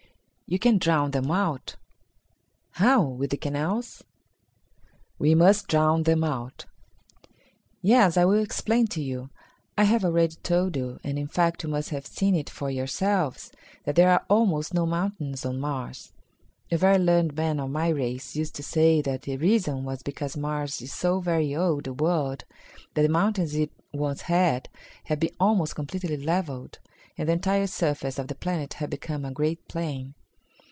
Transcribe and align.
"You 0.51 0.59
can 0.59 0.79
drown 0.79 1.11
them 1.11 1.31
out." 1.31 1.77
"How? 2.71 3.01
With 3.01 3.29
the 3.29 3.37
canals?" 3.37 4.03
We 5.17 5.33
Must 5.33 5.65
Drown 5.69 6.03
Them 6.03 6.25
Out. 6.25 6.65
"Yes, 7.81 8.17
I 8.17 8.25
will 8.25 8.43
explain 8.43 8.87
to 8.87 9.01
you. 9.01 9.29
I 9.77 9.85
have 9.85 10.03
already 10.03 10.35
told 10.43 10.75
you, 10.75 10.99
and, 11.05 11.17
in 11.17 11.27
fact, 11.29 11.63
you 11.63 11.69
must 11.69 11.91
have 11.91 12.05
seen 12.05 12.35
it 12.35 12.49
for 12.49 12.69
yourselves, 12.69 13.53
that 13.85 13.95
there 13.95 14.11
are 14.11 14.25
almost 14.27 14.73
no 14.73 14.85
mountains 14.85 15.45
on 15.45 15.57
Mars. 15.57 16.11
A 16.69 16.75
very 16.77 16.97
learned 16.97 17.33
man 17.33 17.57
of 17.57 17.69
my 17.71 17.87
race 17.87 18.35
used 18.35 18.53
to 18.55 18.63
say 18.63 19.01
that 19.01 19.21
the 19.21 19.37
reason 19.37 19.85
was 19.85 20.03
because 20.03 20.35
Mars 20.35 20.81
is 20.81 20.91
so 20.93 21.21
very 21.21 21.55
old 21.55 21.87
a 21.87 21.93
world 21.93 22.43
that 22.95 23.03
the 23.03 23.07
mountains 23.07 23.55
it 23.55 23.71
once 23.93 24.23
had 24.23 24.67
have 25.05 25.21
been 25.21 25.33
almost 25.39 25.77
completely 25.77 26.17
levelled, 26.17 26.79
and 27.17 27.29
the 27.29 27.33
entire 27.33 27.67
surface 27.67 28.19
of 28.19 28.27
the 28.27 28.35
planet 28.35 28.73
had 28.73 28.89
become 28.89 29.23
a 29.23 29.31
great 29.31 29.65
plain. 29.69 30.13